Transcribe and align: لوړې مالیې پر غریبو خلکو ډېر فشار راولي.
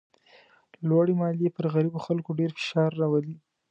لوړې 0.87 1.13
مالیې 1.19 1.49
پر 1.55 1.65
غریبو 1.73 2.03
خلکو 2.05 2.29
ډېر 2.39 2.51
فشار 2.57 2.91
راولي. 2.99 3.35